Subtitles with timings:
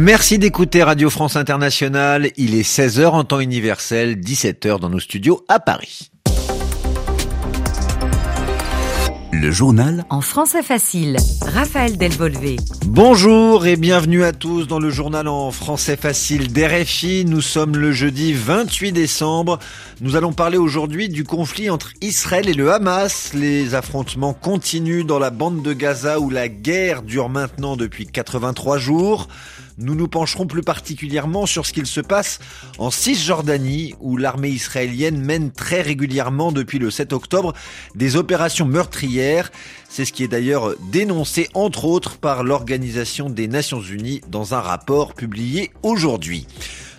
[0.00, 2.30] Merci d'écouter Radio France Internationale.
[2.38, 6.10] Il est 16h en temps universel, 17h dans nos studios à Paris.
[9.30, 12.56] Le journal En français facile, Raphaël Delvolvé.
[12.86, 17.26] Bonjour et bienvenue à tous dans le journal en français facile d'RFI.
[17.26, 19.58] Nous sommes le jeudi 28 décembre.
[20.00, 23.32] Nous allons parler aujourd'hui du conflit entre Israël et le Hamas.
[23.34, 28.78] Les affrontements continuent dans la bande de Gaza où la guerre dure maintenant depuis 83
[28.78, 29.28] jours.
[29.80, 32.38] Nous nous pencherons plus particulièrement sur ce qu'il se passe
[32.78, 37.54] en Cisjordanie, où l'armée israélienne mène très régulièrement depuis le 7 octobre
[37.94, 39.50] des opérations meurtrières.
[39.88, 44.60] C'est ce qui est d'ailleurs dénoncé entre autres par l'Organisation des Nations Unies dans un
[44.60, 46.46] rapport publié aujourd'hui.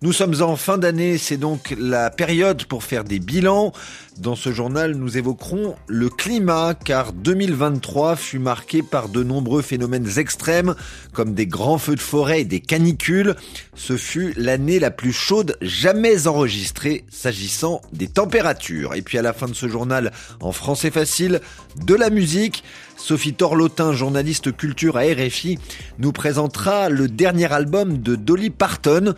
[0.00, 3.72] Nous sommes en fin d'année, c'est donc la période pour faire des bilans.
[4.18, 10.08] Dans ce journal, nous évoquerons le climat, car 2023 fut marqué par de nombreux phénomènes
[10.18, 10.76] extrêmes,
[11.12, 13.34] comme des grands feux de forêt et des canicules.
[13.74, 18.94] Ce fut l'année la plus chaude jamais enregistrée s'agissant des températures.
[18.94, 21.40] Et puis à la fin de ce journal, en français facile,
[21.84, 22.62] de la musique.
[22.96, 25.60] Sophie Torlotin, journaliste culture à RFI,
[26.00, 29.14] nous présentera le dernier album de Dolly Parton.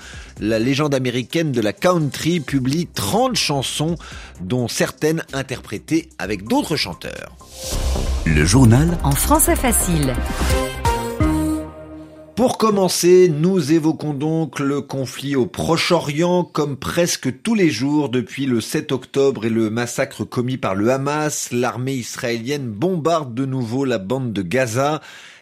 [0.70, 3.96] Légende américaine de la country publie 30 chansons,
[4.40, 7.36] dont certaines interprétées avec d'autres chanteurs.
[8.24, 10.14] Le journal En français facile.
[12.36, 18.46] Pour commencer, nous évoquons donc le conflit au Proche-Orient comme presque tous les jours depuis
[18.46, 21.50] le 7 octobre et le massacre commis par le Hamas.
[21.50, 25.00] L'armée israélienne bombarde de nouveau la bande de Gaza.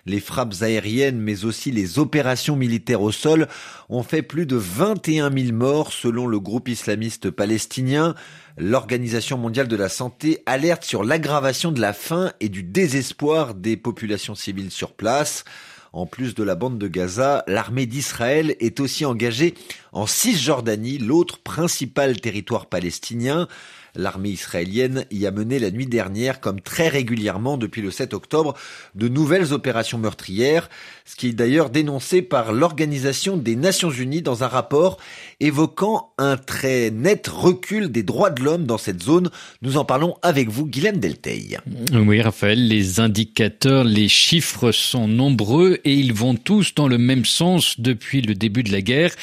[0.08, 3.46] Les frappes aériennes mais aussi les opérations militaires au sol
[3.90, 8.14] ont fait plus de 21 000 morts selon le groupe islamiste palestinien.
[8.56, 13.76] L'Organisation mondiale de la santé alerte sur l'aggravation de la faim et du désespoir des
[13.76, 15.44] populations civiles sur place.
[15.92, 19.54] En plus de la bande de Gaza, l'armée d'Israël est aussi engagée
[19.92, 23.48] en Cisjordanie, l'autre principal territoire palestinien.
[23.94, 28.54] L'armée israélienne y a mené la nuit dernière, comme très régulièrement depuis le 7 octobre,
[28.94, 30.68] de nouvelles opérations meurtrières,
[31.04, 34.98] ce qui est d'ailleurs dénoncé par l'Organisation des Nations Unies dans un rapport
[35.40, 39.30] évoquant un très net recul des droits de l'homme dans cette zone.
[39.62, 41.58] Nous en parlons avec vous, Guylaine Delteil.
[41.92, 47.24] Oui, Raphaël, les indicateurs, les chiffres sont nombreux et ils vont tous dans le même
[47.24, 49.14] sens depuis le début de la guerre.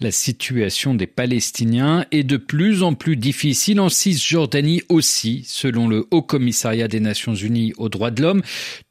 [0.00, 6.06] La situation des Palestiniens est de plus en plus difficile en Cisjordanie aussi, selon le
[6.10, 8.42] Haut Commissariat des Nations Unies aux droits de l'homme.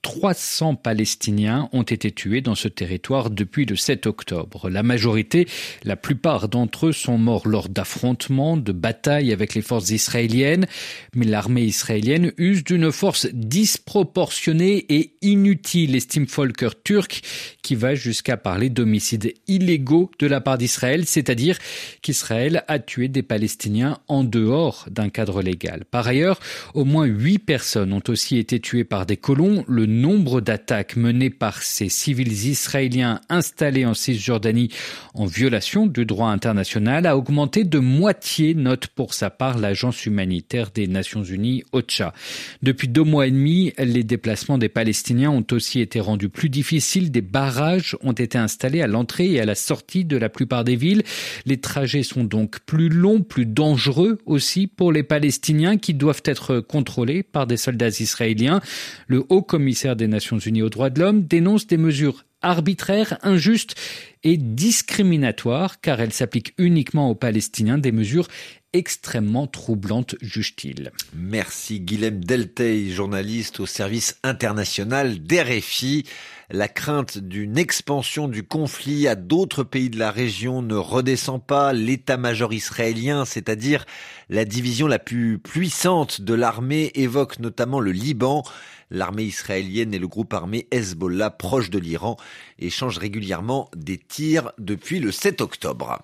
[0.02, 4.70] 300 Palestiniens ont été tués dans ce territoire depuis le 7 octobre.
[4.70, 5.48] La majorité,
[5.84, 10.68] la plupart d'entre eux sont morts lors d'affrontements, de batailles avec les forces israéliennes,
[11.16, 17.13] mais l'armée israélienne use d'une force disproportionnée et inutile, estime Volker Turk,
[17.62, 21.58] qui va jusqu'à parler d'homicides illégaux de la part d'Israël, c'est-à-dire
[22.02, 25.86] qu'Israël a tué des Palestiniens en dehors d'un cadre légal.
[25.90, 26.40] Par ailleurs,
[26.74, 29.64] au moins huit personnes ont aussi été tuées par des colons.
[29.68, 34.70] Le nombre d'attaques menées par ces civils israéliens installés en Cisjordanie
[35.14, 40.72] en violation du droit international a augmenté de moitié, note pour sa part l'agence humanitaire
[40.74, 42.14] des Nations Unies, OCHA.
[42.62, 47.03] Depuis deux mois et demi, les déplacements des Palestiniens ont aussi été rendus plus difficiles.
[47.12, 50.76] Des barrages ont été installés à l'entrée et à la sortie de la plupart des
[50.76, 51.04] villes.
[51.46, 56.60] Les trajets sont donc plus longs, plus dangereux aussi pour les Palestiniens qui doivent être
[56.60, 58.62] contrôlés par des soldats israéliens.
[59.08, 63.76] Le haut commissaire des Nations Unies aux droits de l'homme dénonce des mesures arbitraires, injustes
[64.24, 68.28] et discriminatoires car elles s'appliquent uniquement aux Palestiniens, des mesures
[68.74, 70.92] extrêmement troublantes, juge-t-il.
[71.14, 76.06] Merci Guilhem Delteil, journaliste au service international d'RFI.
[76.50, 81.74] La crainte d'une expansion du conflit à d'autres pays de la région ne redescend pas.
[81.74, 83.86] L'état-major israélien, c'est-à-dire
[84.30, 88.44] la division la plus puissante de l'armée, évoque notamment le Liban.
[88.92, 92.18] L'armée israélienne et le groupe armé Hezbollah, proche de l'Iran,
[92.60, 96.00] échangent régulièrement des tirs depuis le 7 octobre.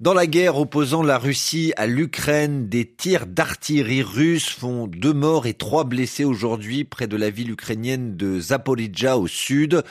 [0.00, 5.48] Dans la guerre opposant la Russie à l'Ukraine, des tirs d'artillerie russe font deux morts
[5.48, 9.82] et trois blessés aujourd'hui près de la ville ukrainienne de Zaporizhzhia au sud.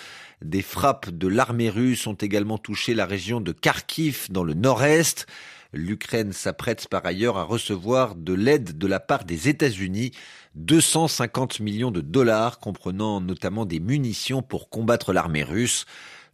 [0.42, 5.26] Des frappes de l'armée russe ont également touché la région de Kharkiv dans le nord-est.
[5.74, 10.12] L'Ukraine s'apprête par ailleurs à recevoir de l'aide de la part des États-Unis,
[10.56, 15.86] 250 millions de dollars comprenant notamment des munitions pour combattre l'armée russe.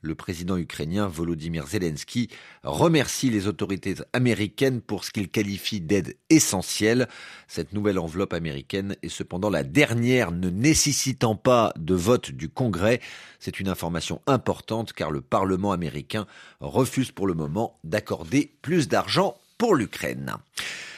[0.04, 2.28] Le président ukrainien Volodymyr Zelensky
[2.64, 7.08] remercie les autorités américaines pour ce qu'il qualifie d'aide essentielle.
[7.48, 13.00] Cette nouvelle enveloppe américaine est cependant la dernière ne nécessitant pas de vote du Congrès.
[13.40, 16.28] C'est une information importante car le Parlement américain
[16.60, 20.36] refuse pour le moment d'accorder plus d'argent pour l'Ukraine.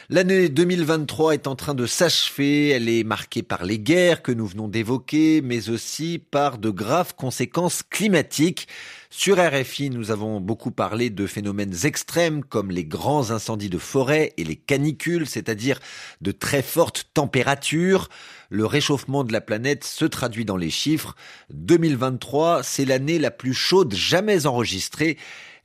[0.07, 4.45] L'année 2023 est en train de s'achever, elle est marquée par les guerres que nous
[4.45, 8.67] venons d'évoquer, mais aussi par de graves conséquences climatiques.
[9.09, 14.33] Sur RFI, nous avons beaucoup parlé de phénomènes extrêmes comme les grands incendies de forêt
[14.37, 15.79] et les canicules, c'est-à-dire
[16.21, 18.09] de très fortes températures.
[18.49, 21.15] Le réchauffement de la planète se traduit dans les chiffres.
[21.51, 25.17] 2023, c'est l'année la plus chaude jamais enregistrée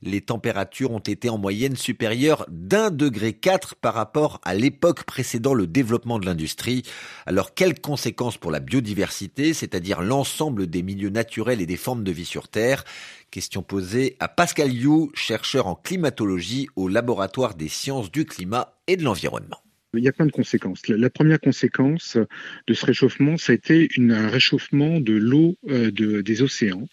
[0.03, 5.53] les températures ont été en moyenne supérieures d'un degré 4 par rapport à l'époque précédant
[5.53, 6.83] le développement de l'industrie.
[7.25, 12.11] Alors quelles conséquences pour la biodiversité, c'est-à-dire l'ensemble des milieux naturels et des formes de
[12.11, 12.83] vie sur Terre?
[13.29, 18.97] Question posée à Pascal You, chercheur en climatologie au laboratoire des sciences du climat et
[18.97, 19.61] de l'environnement.
[19.93, 20.87] Il y a plein de conséquences.
[20.87, 22.17] La, première conséquence
[22.65, 26.87] de ce réchauffement, ça a été un réchauffement de l'eau euh, des océans.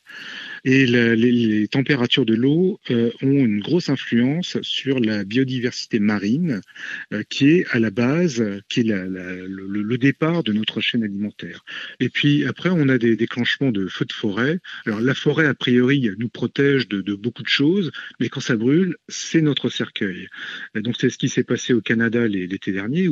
[0.65, 6.61] Et les, températures de l'eau euh, ont une grosse influence sur la biodiversité marine,
[7.13, 11.65] euh, qui est à la base, qui est le, départ de notre chaîne alimentaire.
[11.99, 14.61] Et puis après, on a des déclenchements de feux de forêt.
[14.87, 17.91] Alors la forêt, a priori, nous protège de, beaucoup de choses,
[18.21, 20.29] mais quand ça brûle, c'est notre cercueil.
[20.77, 23.09] donc c'est ce qui s'est passé au Canada l'été dernier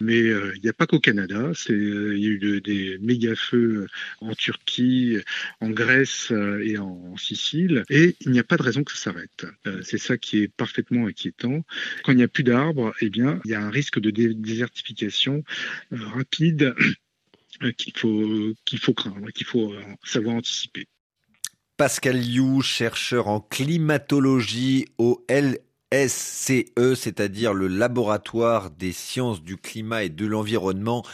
[0.00, 1.52] mais euh, il n'y a pas qu'au Canada.
[1.68, 3.86] Il y a eu des méga feux
[4.20, 5.18] en Turquie,
[5.60, 6.32] en Grèce
[6.62, 9.46] et en, Sicile, et il n'y a pas de raison que ça s'arrête.
[9.82, 11.64] c'est ça qui est parfaitement inquiétant.
[12.04, 15.42] Quand il n'y a plus d'arbres, eh bien, il y a un risque de désertification
[15.90, 16.74] rapide
[17.76, 20.86] qu'il faut, qu'il faut craindre, qu'il faut savoir anticiper.
[21.76, 25.58] Pascal Liu, chercheur en climatologie au L
[25.92, 31.04] SCE, c'est-à-dire le laboratoire des sciences du climat et de l'environnement.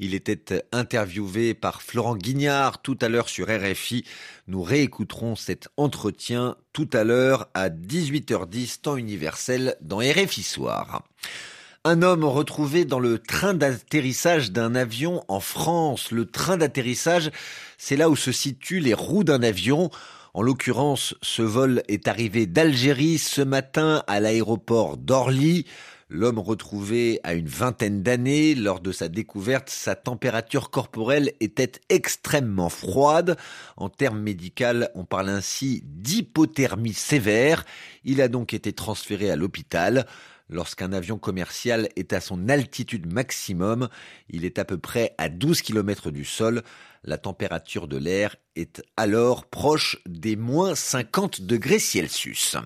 [0.00, 4.04] Il était interviewé par Florent Guignard tout à l'heure sur RFI.
[4.48, 11.04] Nous réécouterons cet entretien tout à l'heure à 18h10 temps universel dans RFI Soir.
[11.84, 16.10] Un homme retrouvé dans le train d'atterrissage d'un avion en France.
[16.10, 17.30] Le train d'atterrissage,
[17.78, 19.90] c'est là où se situent les roues d'un avion.
[20.34, 25.64] En l'occurrence, ce vol est arrivé d'Algérie ce matin à l'aéroport d'Orly.
[26.08, 32.68] L'homme retrouvé à une vingtaine d'années, lors de sa découverte, sa température corporelle était extrêmement
[32.68, 33.36] froide.
[33.76, 37.64] En termes médicaux, on parle ainsi d'hypothermie sévère.
[38.04, 40.04] Il a donc été transféré à l'hôpital.
[40.50, 43.88] Lorsqu'un avion commercial est à son altitude maximum,
[44.28, 46.62] il est à peu près à 12 km du sol.
[47.02, 52.56] La température de l'air est alors proche des moins 50 degrés Celsius.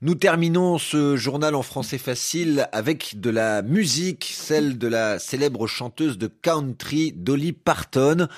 [0.00, 5.66] Nous terminons ce journal en français facile avec de la musique, celle de la célèbre
[5.66, 8.28] chanteuse de country Dolly Parton.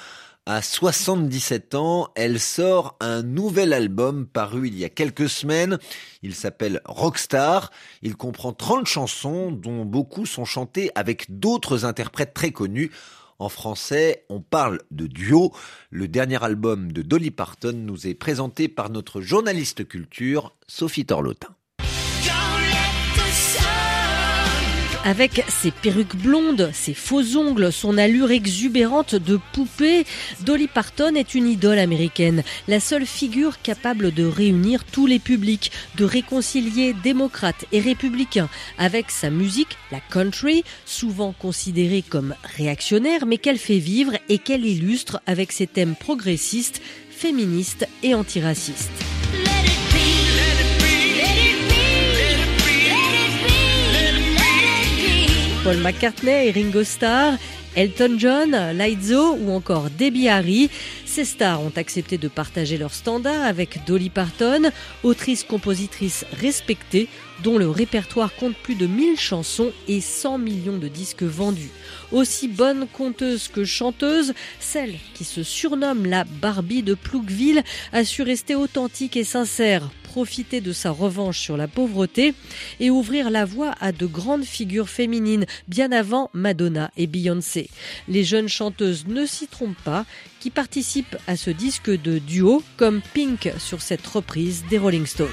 [0.53, 5.79] À 77 ans, elle sort un nouvel album paru il y a quelques semaines.
[6.25, 7.71] Il s'appelle Rockstar.
[8.03, 12.91] Il comprend 30 chansons dont beaucoup sont chantées avec d'autres interprètes très connus.
[13.39, 15.53] En français, on parle de duo.
[15.91, 21.55] Le dernier album de Dolly Parton nous est présenté par notre journaliste culture, Sophie Torlotin.
[25.03, 30.05] Avec ses perruques blondes, ses faux ongles, son allure exubérante de poupée,
[30.43, 35.73] Dolly Parton est une idole américaine, la seule figure capable de réunir tous les publics,
[35.97, 43.39] de réconcilier démocrates et républicains avec sa musique, la country, souvent considérée comme réactionnaire, mais
[43.39, 49.10] qu'elle fait vivre et qu'elle illustre avec ses thèmes progressistes, féministes et antiracistes.
[55.63, 57.35] Paul McCartney et Ringo Starr,
[57.77, 60.71] Elton John, Lizzo ou encore Debbie Harry.
[61.05, 64.71] Ces stars ont accepté de partager leur standard avec Dolly Parton,
[65.03, 67.09] autrice-compositrice respectée
[67.43, 71.71] dont le répertoire compte plus de 1000 chansons et 100 millions de disques vendus.
[72.11, 77.63] Aussi bonne conteuse que chanteuse, celle qui se surnomme la Barbie de Plouqueville
[77.93, 82.35] a su rester authentique et sincère, profiter de sa revanche sur la pauvreté
[82.81, 87.71] et ouvrir la voie à de grandes figures féminines bien avant Madonna et Beyoncé.
[88.09, 90.05] Les jeunes chanteuses ne s'y trompent pas,
[90.41, 95.29] qui participent à ce disque de duo comme Pink sur cette reprise des Rolling Stones.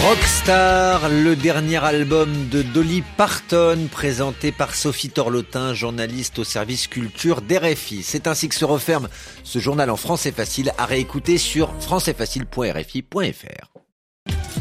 [0.00, 7.42] Rockstar, le dernier album de Dolly Parton, présenté par Sophie Torlotin, journaliste au service culture
[7.42, 8.02] d'RFI.
[8.02, 9.08] C'est ainsi que se referme
[9.42, 13.77] ce journal en français facile à réécouter sur françaisfacile.rfi.fr.